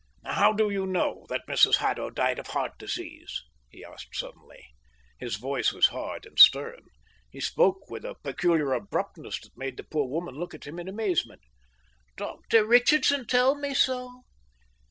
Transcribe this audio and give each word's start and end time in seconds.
"How 0.25 0.51
do 0.51 0.71
you 0.71 0.87
know 0.87 1.27
that 1.29 1.45
Mrs 1.47 1.75
Haddo 1.75 2.09
died 2.09 2.39
of 2.39 2.47
heart 2.47 2.75
disease?" 2.79 3.43
he 3.69 3.85
asked 3.85 4.15
suddenly. 4.15 4.65
His 5.19 5.35
voice 5.35 5.71
was 5.71 5.89
hard 5.89 6.25
and 6.25 6.39
stern. 6.39 6.85
He 7.29 7.39
spoke 7.39 7.87
with 7.87 8.03
a 8.03 8.15
peculiar 8.23 8.73
abruptness 8.73 9.39
that 9.41 9.55
made 9.55 9.77
the 9.77 9.83
poor 9.83 10.07
woman 10.09 10.33
look 10.33 10.55
at 10.55 10.65
him 10.65 10.79
in 10.79 10.87
amazement. 10.87 11.43
"Dr 12.17 12.65
Richardson 12.65 13.27
told 13.27 13.59
me 13.59 13.75
so." 13.75 14.23